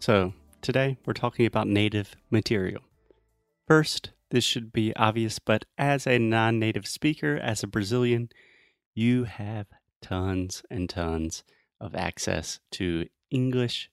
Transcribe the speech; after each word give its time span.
So, 0.00 0.32
today 0.62 0.96
we're 1.04 1.12
talking 1.12 1.44
about 1.44 1.66
native 1.66 2.14
material. 2.30 2.82
First, 3.66 4.12
this 4.30 4.44
should 4.44 4.72
be 4.72 4.94
obvious, 4.94 5.40
but 5.40 5.64
as 5.76 6.06
a 6.06 6.18
non 6.18 6.60
native 6.60 6.86
speaker, 6.86 7.36
as 7.36 7.64
a 7.64 7.66
Brazilian, 7.66 8.28
you 8.94 9.24
have 9.24 9.66
tons 10.00 10.62
and 10.70 10.88
tons 10.88 11.42
of 11.80 11.96
access 11.96 12.60
to 12.72 13.06
English 13.30 13.90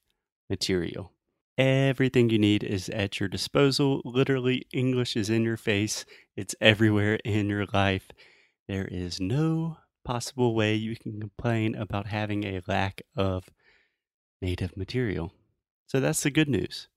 material. 0.47 1.11
Everything 1.57 2.29
you 2.29 2.37
need 2.37 2.63
is 2.63 2.87
at 2.89 3.19
your 3.19 3.27
disposal. 3.27 4.01
Literally, 4.05 4.67
English 4.71 5.17
is 5.17 5.31
in 5.31 5.43
your 5.43 5.57
face, 5.57 6.05
it's 6.35 6.55
everywhere 6.61 7.15
in 7.25 7.49
your 7.49 7.65
life. 7.73 8.09
There 8.67 8.87
is 8.91 9.19
no 9.19 9.77
possible 10.03 10.53
way 10.53 10.75
you 10.75 10.95
can 10.95 11.19
complain 11.19 11.73
about 11.73 12.05
having 12.05 12.43
a 12.43 12.61
lack 12.67 13.01
of 13.17 13.49
native 14.39 14.77
material. 14.77 15.33
So 15.87 15.99
that's 15.99 16.23
the 16.23 16.31
good 16.31 16.49
news. 16.49 16.87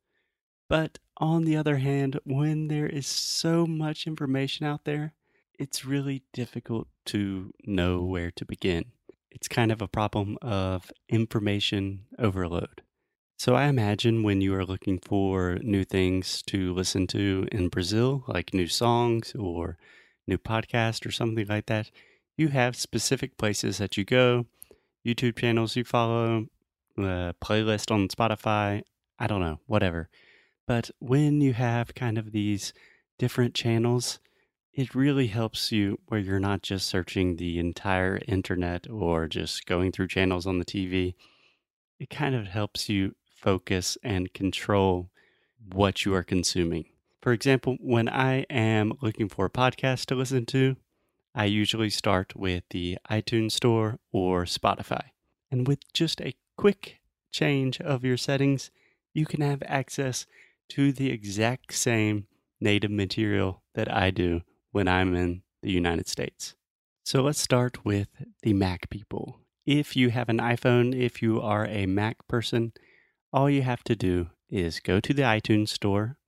But 0.68 0.98
on 1.16 1.45
the 1.45 1.56
other 1.56 1.79
hand, 1.79 2.19
when 2.24 2.69
there 2.69 2.87
is 2.87 3.06
so 3.06 3.66
much 3.66 4.06
information 4.06 4.66
out 4.66 4.84
there, 4.84 5.15
it's 5.59 5.84
really 5.84 6.23
difficult 6.33 6.88
to 7.06 7.52
know 7.65 8.02
where 8.02 8.30
to 8.32 8.45
begin. 8.45 8.87
It's 9.30 9.48
kind 9.48 9.73
of 9.73 9.82
a 9.82 9.88
problem 9.88 10.38
of 10.43 10.91
information 11.09 12.05
overload. 12.19 12.82
So 13.38 13.55
I 13.55 13.66
imagine 13.66 14.23
when 14.24 14.41
you 14.41 14.55
are 14.55 14.65
looking 14.65 14.98
for 14.98 15.59
new 15.62 15.84
things 15.84 16.43
to 16.48 16.74
listen 16.74 17.07
to 17.09 17.46
in 17.52 17.68
Brazil, 17.68 18.24
like 18.27 18.52
new 18.52 18.66
songs 18.66 19.32
or 19.38 19.79
new 20.27 20.38
podcast 20.38 21.07
or 21.07 21.12
something 21.12 21.46
like 21.46 21.66
that, 21.66 21.91
you 22.37 22.48
have 22.48 22.77
specific 22.77 23.38
places 23.38 23.79
that 23.79 23.96
you 23.96 24.05
go, 24.05 24.46
YouTube 25.07 25.38
channels 25.38 25.77
you 25.77 25.84
follow, 25.84 26.46
a 27.05 27.34
playlist 27.43 27.91
on 27.91 28.09
Spotify, 28.09 28.83
I 29.19 29.27
don't 29.27 29.41
know, 29.41 29.61
whatever. 29.66 30.09
But 30.66 30.91
when 30.98 31.41
you 31.41 31.55
have 31.55 31.95
kind 31.95 32.19
of 32.19 32.33
these 32.33 32.73
different 33.18 33.55
channels, 33.55 34.18
it 34.73 34.95
really 34.95 35.27
helps 35.27 35.73
you 35.73 35.99
where 36.07 36.21
you're 36.21 36.38
not 36.38 36.63
just 36.63 36.87
searching 36.87 37.37
the 37.37 37.59
entire 37.59 38.21
internet 38.29 38.88
or 38.88 39.27
just 39.27 39.66
going 39.66 39.93
through 39.93 40.09
channels 40.09 40.46
on 40.46 40.59
the 40.59 40.65
TV. 40.65 41.15
It 41.99 42.10
kind 42.10 42.35
of 42.35 42.46
helps 42.46 42.88
you 42.88 43.15
focus 43.35 43.99
and 44.05 44.33
control 44.33 45.10
what 45.73 46.05
you 46.05 46.15
are 46.15 46.23
consuming. 46.23 46.85
For 47.21 47.33
example, 47.33 47.77
when 47.80 48.09
I 48.09 48.43
am 48.51 48.93
looking 49.02 49.29
for 49.29 49.46
a 49.46 49.51
podcast 49.51 50.07
to 50.07 50.15
listen 50.15 50.46
to, 50.46 50.77
I 51.35 51.46
usually 51.46 51.90
start 51.90 52.37
with 52.37 52.65
the 52.71 52.99
iTunes 53.10 53.52
Store 53.52 53.99
or 54.12 54.45
Spotify. 54.45 55.10
And 55.51 55.66
with 55.66 55.80
just 55.93 56.21
a 56.21 56.35
quick 56.59 56.98
change 57.30 57.80
of 57.80 58.04
your 58.04 58.16
settings, 58.16 58.70
you 59.14 59.24
can 59.24 59.40
have 59.40 59.62
access 59.64 60.26
to 60.68 60.92
the 60.92 61.10
exact 61.10 61.73
same 61.73 62.26
native 62.60 62.90
material 62.90 63.62
that 63.74 63.90
I 63.90 64.10
do 64.10 64.42
when 64.72 64.88
I'm 64.88 65.15
in 65.15 65.42
the 65.62 65.70
United 65.70 66.09
States. 66.09 66.56
So 67.04 67.22
let's 67.22 67.41
start 67.41 67.84
with 67.84 68.09
the 68.42 68.53
Mac 68.53 68.91
people. 68.91 69.38
If 69.65 69.97
you 69.97 70.10
have 70.10 70.28
an 70.28 70.38
iPhone, 70.38 70.98
if 70.98 71.22
you 71.22 71.41
are 71.41 71.65
a 71.66 71.87
Mac 71.87 72.26
person, 72.26 72.72
all 73.32 73.48
you 73.48 73.62
have 73.62 73.84
to 73.84 73.94
do 73.94 74.31
is 74.50 74.81
go 74.81 74.98
to 74.98 75.15
the 75.15 75.22
iTunes 75.22 75.69
store 75.69 76.19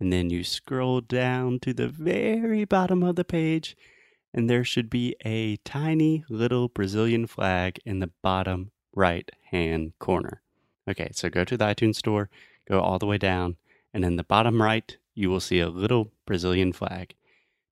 and 0.00 0.12
then 0.12 0.28
you 0.28 0.42
scroll 0.42 1.00
down 1.00 1.60
to 1.60 1.72
the 1.72 1.88
very 1.88 2.64
bottom 2.64 3.02
of 3.04 3.14
the 3.14 3.24
page 3.24 3.76
and 4.34 4.50
there 4.50 4.64
should 4.64 4.90
be 4.90 5.14
a 5.24 5.56
tiny 5.58 6.24
little 6.28 6.68
Brazilian 6.68 7.26
flag 7.26 7.78
in 7.84 8.00
the 8.00 8.10
bottom 8.22 8.72
right 8.98 9.30
hand 9.50 9.92
corner. 9.98 10.42
Okay, 10.90 11.10
so 11.12 11.30
go 11.30 11.44
to 11.44 11.56
the 11.56 11.64
iTunes 11.64 11.96
store, 11.96 12.28
go 12.68 12.80
all 12.80 12.98
the 12.98 13.06
way 13.06 13.16
down, 13.16 13.56
and 13.94 14.04
in 14.04 14.16
the 14.16 14.24
bottom 14.24 14.60
right, 14.60 14.96
you 15.14 15.30
will 15.30 15.40
see 15.40 15.60
a 15.60 15.68
little 15.68 16.10
Brazilian 16.26 16.72
flag. 16.72 17.14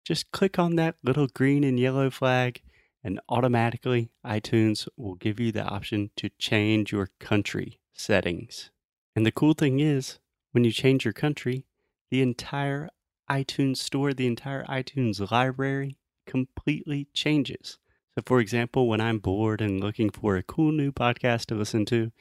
Just 0.05 0.31
click 0.31 0.59
on 0.59 0.77
that 0.77 0.97
little 1.03 1.27
green 1.27 1.65
and 1.65 1.81
yellow 1.81 2.11
flag, 2.11 2.63
and 3.03 3.21
automatically 3.29 4.11
iTunes 4.25 4.89
will 4.97 5.17
give 5.17 5.41
you 5.41 5.51
the 5.51 5.65
option 5.65 6.11
to 6.17 6.31
change 6.39 6.93
your 6.93 7.11
country 7.19 7.81
settings. 7.93 8.71
And 9.15 9.27
the 9.27 9.33
cool 9.33 9.55
thing 9.55 9.81
is, 9.81 10.19
when 10.53 10.65
you 10.65 10.71
change 10.71 11.05
your 11.05 11.13
country, 11.13 11.65
the 12.11 12.23
entire 12.23 12.89
iTunes 13.29 13.79
store, 13.79 14.15
the 14.15 14.27
entire 14.27 14.65
iTunes 14.67 15.31
library 15.31 15.97
completely 16.27 17.09
changes. 17.13 17.79
So, 18.17 18.23
for 18.25 18.41
example, 18.41 18.89
when 18.89 19.03
I'm 19.03 19.19
bored 19.19 19.61
and 19.61 19.79
looking 19.79 20.09
for 20.09 20.37
a 20.37 20.43
cool 20.43 20.73
new 20.73 20.91
podcast 20.91 21.47
to 21.47 21.55
listen 21.55 21.85
to, 21.87 22.13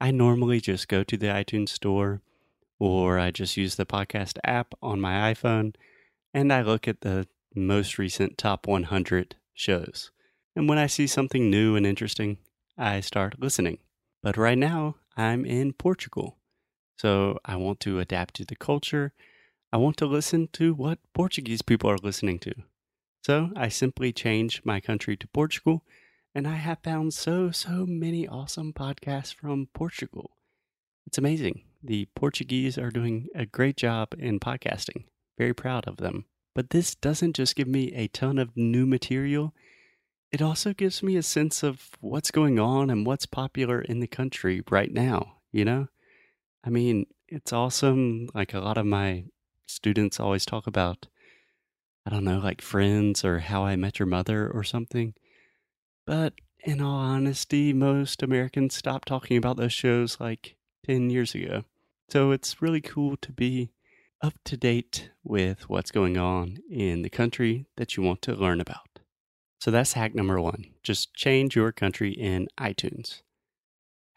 I 0.00 0.10
normally 0.10 0.60
just 0.60 0.88
go 0.88 1.04
to 1.04 1.16
the 1.16 1.28
iTunes 1.28 1.68
store 1.68 2.22
or 2.80 3.20
I 3.20 3.30
just 3.30 3.56
use 3.56 3.76
the 3.76 3.86
podcast 3.86 4.38
app 4.42 4.74
on 4.82 5.00
my 5.00 5.32
iPhone 5.32 5.76
and 6.34 6.52
I 6.52 6.62
look 6.62 6.88
at 6.88 7.02
the 7.02 7.28
most 7.54 7.98
recent 7.98 8.36
top 8.36 8.66
100 8.66 9.36
shows. 9.54 10.10
And 10.56 10.68
when 10.68 10.78
I 10.78 10.88
see 10.88 11.06
something 11.06 11.48
new 11.48 11.76
and 11.76 11.86
interesting, 11.86 12.38
I 12.76 12.98
start 12.98 13.38
listening. 13.38 13.78
But 14.24 14.36
right 14.36 14.58
now, 14.58 14.96
I'm 15.16 15.44
in 15.44 15.72
Portugal. 15.72 16.38
So 16.96 17.38
I 17.44 17.54
want 17.54 17.78
to 17.80 18.00
adapt 18.00 18.34
to 18.34 18.44
the 18.44 18.56
culture. 18.56 19.12
I 19.72 19.76
want 19.76 19.96
to 19.98 20.06
listen 20.06 20.48
to 20.54 20.74
what 20.74 20.98
Portuguese 21.14 21.62
people 21.62 21.88
are 21.88 21.98
listening 22.02 22.40
to. 22.40 22.54
So 23.22 23.50
I 23.54 23.68
simply 23.68 24.12
changed 24.12 24.66
my 24.66 24.80
country 24.80 25.16
to 25.16 25.28
Portugal, 25.28 25.84
and 26.34 26.46
I 26.46 26.56
have 26.56 26.78
found 26.82 27.14
so, 27.14 27.50
so 27.50 27.86
many 27.86 28.26
awesome 28.26 28.72
podcasts 28.72 29.34
from 29.34 29.68
Portugal. 29.72 30.32
It's 31.06 31.18
amazing. 31.18 31.62
The 31.82 32.06
Portuguese 32.14 32.76
are 32.78 32.90
doing 32.90 33.28
a 33.34 33.46
great 33.46 33.76
job 33.76 34.14
in 34.18 34.40
podcasting. 34.40 35.04
Very 35.38 35.54
proud 35.54 35.86
of 35.86 35.98
them. 35.98 36.24
But 36.54 36.70
this 36.70 36.94
doesn't 36.94 37.36
just 37.36 37.56
give 37.56 37.68
me 37.68 37.92
a 37.94 38.08
ton 38.08 38.38
of 38.38 38.56
new 38.56 38.86
material, 38.86 39.54
it 40.32 40.40
also 40.40 40.72
gives 40.72 41.02
me 41.02 41.16
a 41.16 41.22
sense 41.22 41.62
of 41.62 41.90
what's 42.00 42.30
going 42.30 42.58
on 42.58 42.88
and 42.88 43.06
what's 43.06 43.26
popular 43.26 43.82
in 43.82 44.00
the 44.00 44.06
country 44.06 44.62
right 44.70 44.90
now, 44.90 45.36
you 45.52 45.62
know? 45.62 45.88
I 46.64 46.70
mean, 46.70 47.06
it's 47.28 47.52
awesome. 47.52 48.30
Like 48.34 48.54
a 48.54 48.60
lot 48.60 48.78
of 48.78 48.86
my 48.86 49.24
students 49.66 50.18
always 50.18 50.46
talk 50.46 50.66
about 50.66 51.06
don't 52.12 52.24
know, 52.24 52.38
like 52.38 52.60
Friends 52.60 53.24
or 53.24 53.40
How 53.40 53.64
I 53.64 53.76
Met 53.76 53.98
Your 53.98 54.06
Mother 54.06 54.48
or 54.48 54.62
something. 54.62 55.14
But 56.06 56.34
in 56.64 56.80
all 56.80 56.96
honesty, 56.96 57.72
most 57.72 58.22
Americans 58.22 58.74
stopped 58.74 59.08
talking 59.08 59.36
about 59.36 59.56
those 59.56 59.72
shows 59.72 60.20
like 60.20 60.56
10 60.86 61.10
years 61.10 61.34
ago. 61.34 61.64
So 62.10 62.30
it's 62.30 62.60
really 62.60 62.80
cool 62.80 63.16
to 63.16 63.32
be 63.32 63.70
up 64.22 64.34
to 64.44 64.56
date 64.56 65.10
with 65.24 65.68
what's 65.68 65.90
going 65.90 66.16
on 66.16 66.58
in 66.70 67.02
the 67.02 67.10
country 67.10 67.66
that 67.76 67.96
you 67.96 68.02
want 68.02 68.22
to 68.22 68.34
learn 68.34 68.60
about. 68.60 69.00
So 69.60 69.70
that's 69.70 69.94
hack 69.94 70.14
number 70.14 70.40
one. 70.40 70.66
Just 70.82 71.14
change 71.14 71.56
your 71.56 71.72
country 71.72 72.12
in 72.12 72.48
iTunes. 72.58 73.22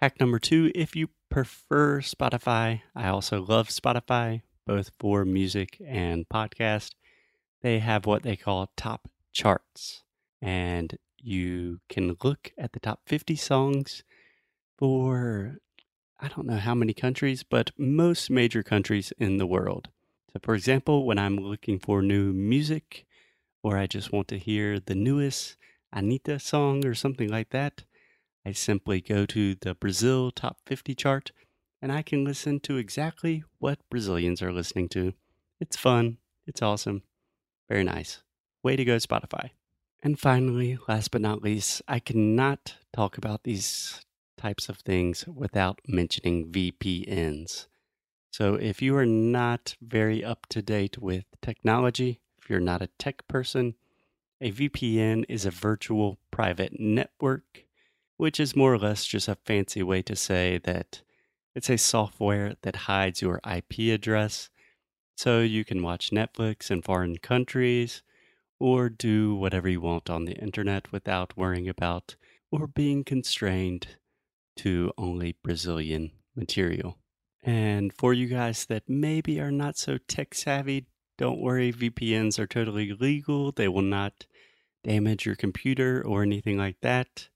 Hack 0.02 0.20
number 0.20 0.40
two 0.40 0.72
if 0.76 0.96
you 0.96 1.10
prefer 1.30 2.02
Spotify, 2.02 2.82
I 2.96 3.08
also 3.08 3.42
love 3.42 3.70
Spotify, 3.70 4.42
both 4.68 4.92
for 5.00 5.24
music 5.24 5.82
and 5.86 6.28
podcast 6.28 6.92
they 7.66 7.80
have 7.80 8.06
what 8.06 8.22
they 8.22 8.36
call 8.36 8.72
top 8.78 9.10
charts. 9.34 10.04
And 10.40 11.00
you 11.18 11.80
can 11.90 12.16
look 12.24 12.52
at 12.60 12.74
the 12.74 12.80
top 12.80 13.02
50 13.08 13.36
songs 13.36 14.04
for, 14.78 15.58
I 16.20 16.28
don't 16.28 16.46
know 16.46 16.58
how 16.58 16.76
many 16.76 16.94
countries, 16.94 17.42
but 17.42 17.72
most 17.76 18.30
major 18.30 18.62
countries 18.62 19.12
in 19.18 19.40
the 19.40 19.48
world. 19.48 19.90
So, 20.32 20.40
for 20.44 20.54
example, 20.54 21.08
when 21.08 21.18
I'm 21.18 21.38
looking 21.38 21.80
for 21.80 22.04
new 22.04 22.32
music 22.34 23.08
or 23.64 23.80
I 23.80 23.88
just 23.88 24.14
want 24.14 24.28
to 24.28 24.38
hear 24.38 24.80
the 24.80 24.94
newest 24.94 25.58
Anitta 25.92 26.40
song 26.40 26.86
or 26.86 26.94
something 26.94 27.30
like 27.30 27.50
that, 27.50 27.84
I 28.46 28.52
simply 28.52 29.02
go 29.02 29.26
to 29.26 29.56
the 29.56 29.74
Brazil 29.74 30.30
Top 30.30 30.60
50 30.68 30.94
chart 30.94 31.32
and 31.82 31.92
I 31.92 32.04
can 32.04 32.26
listen 32.26 32.60
to 32.60 32.78
exactly 32.78 33.44
what 33.58 33.80
Brazilians 33.90 34.44
are 34.44 34.54
listening 34.54 34.88
to. 34.90 35.14
It's 35.60 35.76
fun, 35.78 36.18
it's 36.46 36.62
awesome, 36.62 37.02
very 37.68 37.84
nice. 37.84 38.22
Way 38.64 38.76
to 38.76 38.86
go, 38.86 38.98
Spotify. 38.98 39.52
And 40.04 40.20
finally, 40.20 40.78
last 40.88 41.12
but 41.12 41.22
not 41.22 41.42
least, 41.42 41.82
I 41.88 42.00
cannot 42.00 42.76
talk 42.94 43.18
about 43.18 43.44
these 43.44 44.02
types 44.38 44.70
of 44.70 44.78
things 44.80 45.26
without 45.28 45.82
mentioning 45.88 46.52
VPNs. 46.52 47.68
So, 48.32 48.56
if 48.56 48.82
you 48.82 48.96
are 48.98 49.06
not 49.06 49.76
very 49.82 50.24
up 50.24 50.46
to 50.50 50.62
date 50.62 51.00
with 51.00 51.26
technology, 51.42 52.20
if 52.38 52.50
you're 52.50 52.60
not 52.60 52.82
a 52.82 52.90
tech 53.00 53.28
person, 53.28 53.76
a 54.42 54.52
VPN 54.52 55.24
is 55.30 55.46
a 55.46 55.52
virtual 55.52 56.20
private 56.30 56.80
network, 56.80 57.64
which 58.18 58.40
is 58.40 58.56
more 58.56 58.74
or 58.74 58.78
less 58.78 59.06
just 59.06 59.28
a 59.28 59.38
fancy 59.46 59.82
way 59.82 60.02
to 60.04 60.16
say 60.16 60.60
that 60.66 61.02
it's 61.56 61.70
a 61.70 61.78
software 61.78 62.56
that 62.62 62.76
hides 62.76 63.22
your 63.22 63.40
IP 63.50 63.94
address 63.94 64.50
so 65.16 65.40
you 65.40 65.66
can 65.66 65.82
watch 65.82 66.12
Netflix 66.12 66.70
in 66.70 66.82
foreign 66.82 67.18
countries 67.18 68.04
or 68.60 68.90
do 68.90 69.36
whatever 69.36 69.68
you 69.68 69.82
want 69.82 70.10
on 70.10 70.26
the 70.26 70.34
internet 70.34 70.92
without 70.92 71.38
worrying 71.38 71.68
about 71.68 72.16
or 72.52 72.68
being 72.68 73.04
constrained 73.04 73.88
to 74.58 74.92
only 74.98 75.36
Brazilian 75.44 76.12
material. 76.36 76.98
And 77.44 77.94
for 77.94 78.14
you 78.14 78.28
guys 78.28 78.66
that 78.66 78.84
maybe 78.88 79.40
are 79.40 79.52
not 79.52 79.78
so 79.78 79.98
tech 80.08 80.34
savvy, 80.34 80.86
don't 81.18 81.40
worry, 81.40 81.72
VPNs 81.72 82.40
are 82.40 82.48
totally 82.48 82.92
legal. 82.94 83.52
They 83.52 83.68
will 83.68 83.82
not 83.82 84.26
damage 84.84 85.26
your 85.26 85.36
computer 85.36 86.04
or 86.06 86.24
anything 86.24 86.58
like 86.58 86.78
that. 86.82 87.30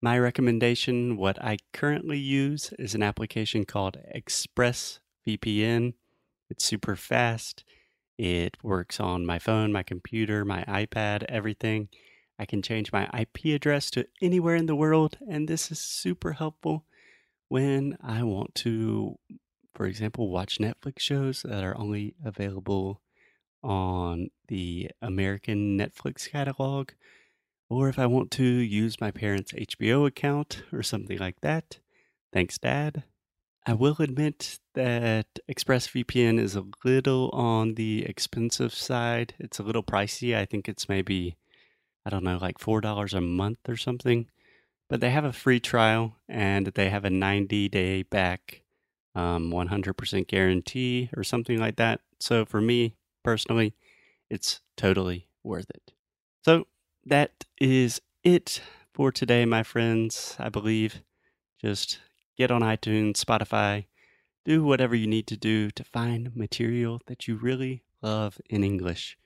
My 0.00 0.18
recommendation, 0.18 1.16
what 1.16 1.42
I 1.42 1.58
currently 1.72 2.18
use, 2.18 2.72
is 2.78 2.94
an 2.94 3.02
application 3.02 3.64
called 3.64 3.96
ExpressVPN. 4.14 5.94
It's 6.50 6.64
super 6.64 6.96
fast. 6.96 7.64
It 8.18 8.56
works 8.62 8.98
on 8.98 9.26
my 9.26 9.38
phone, 9.38 9.72
my 9.72 9.82
computer, 9.82 10.44
my 10.44 10.64
iPad, 10.64 11.24
everything. 11.28 11.88
I 12.38 12.46
can 12.46 12.62
change 12.62 12.92
my 12.92 13.08
IP 13.16 13.54
address 13.54 13.90
to 13.92 14.06
anywhere 14.22 14.56
in 14.56 14.66
the 14.66 14.76
world, 14.76 15.18
and 15.28 15.48
this 15.48 15.70
is 15.70 15.80
super 15.80 16.32
helpful 16.32 16.84
when 17.48 17.96
I 18.02 18.22
want 18.22 18.54
to, 18.56 19.18
for 19.74 19.86
example, 19.86 20.30
watch 20.30 20.58
Netflix 20.58 21.00
shows 21.00 21.42
that 21.42 21.64
are 21.64 21.76
only 21.76 22.14
available 22.24 23.02
on 23.62 24.28
the 24.46 24.90
American 25.02 25.78
Netflix 25.78 26.30
catalog, 26.30 26.90
or 27.68 27.88
if 27.88 27.98
I 27.98 28.06
want 28.06 28.30
to 28.32 28.44
use 28.44 29.00
my 29.00 29.10
parents' 29.10 29.52
HBO 29.52 30.06
account 30.06 30.62
or 30.72 30.82
something 30.82 31.18
like 31.18 31.40
that. 31.40 31.78
Thanks, 32.32 32.58
Dad. 32.58 33.02
I 33.66 33.74
will 33.74 33.96
admit 33.98 34.60
that 34.74 35.26
ExpressVPN 35.50 36.38
is 36.40 36.56
a 36.56 36.64
little 36.84 37.28
on 37.30 37.74
the 37.74 38.04
expensive 38.06 38.72
side. 38.72 39.34
It's 39.38 39.58
a 39.58 39.62
little 39.62 39.82
pricey. 39.82 40.34
I 40.36 40.46
think 40.46 40.68
it's 40.68 40.88
maybe, 40.88 41.36
I 42.06 42.10
don't 42.10 42.24
know, 42.24 42.38
like 42.38 42.58
$4 42.58 43.14
a 43.14 43.20
month 43.20 43.68
or 43.68 43.76
something. 43.76 44.28
But 44.88 45.00
they 45.00 45.10
have 45.10 45.24
a 45.24 45.32
free 45.32 45.60
trial 45.60 46.16
and 46.28 46.68
they 46.68 46.90
have 46.90 47.04
a 47.04 47.10
90 47.10 47.68
day 47.68 48.02
back, 48.04 48.62
um, 49.14 49.50
100% 49.50 50.28
guarantee 50.28 51.10
or 51.16 51.24
something 51.24 51.58
like 51.58 51.76
that. 51.76 52.00
So 52.20 52.44
for 52.44 52.60
me 52.60 52.96
personally, 53.24 53.74
it's 54.30 54.60
totally 54.76 55.28
worth 55.44 55.70
it. 55.70 55.92
So 56.44 56.66
that 57.06 57.44
is 57.60 58.00
it 58.24 58.62
for 58.94 59.12
today, 59.12 59.44
my 59.46 59.62
friends. 59.64 60.36
I 60.38 60.48
believe 60.50 61.02
just 61.60 62.00
get 62.38 62.50
on 62.50 62.62
iTunes, 62.62 63.22
Spotify, 63.22 63.86
do 64.44 64.64
whatever 64.64 64.94
you 64.94 65.06
need 65.06 65.26
to 65.26 65.36
do 65.36 65.70
to 65.72 65.84
find 65.84 66.34
material 66.34 67.00
that 67.06 67.26
you 67.26 67.36
really 67.36 67.82
love 68.00 68.40
in 68.48 68.64
English. 68.64 69.18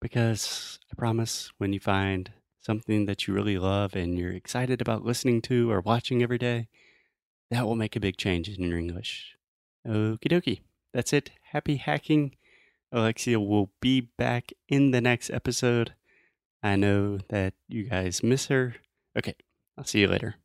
Because 0.00 0.78
I 0.90 0.94
promise 0.96 1.52
when 1.58 1.72
you 1.72 1.80
find 1.80 2.32
something 2.60 3.06
that 3.06 3.26
you 3.26 3.34
really 3.34 3.58
love 3.58 3.94
and 3.94 4.18
you're 4.18 4.32
excited 4.32 4.80
about 4.80 5.04
listening 5.04 5.40
to 5.42 5.70
or 5.70 5.80
watching 5.80 6.22
every 6.22 6.38
day, 6.38 6.68
that 7.50 7.64
will 7.64 7.76
make 7.76 7.94
a 7.94 8.00
big 8.00 8.16
change 8.16 8.48
in 8.48 8.64
your 8.64 8.78
English. 8.78 9.36
Okie 9.86 10.28
dokie. 10.28 10.60
That's 10.92 11.12
it. 11.12 11.30
Happy 11.52 11.76
hacking. 11.76 12.34
Alexia 12.90 13.38
will 13.38 13.70
be 13.80 14.00
back 14.00 14.52
in 14.68 14.90
the 14.90 15.00
next 15.00 15.30
episode. 15.30 15.94
I 16.62 16.76
know 16.76 17.18
that 17.28 17.54
you 17.68 17.84
guys 17.84 18.22
miss 18.22 18.46
her. 18.46 18.76
Okay, 19.16 19.34
I'll 19.76 19.84
see 19.84 20.00
you 20.00 20.08
later. 20.08 20.36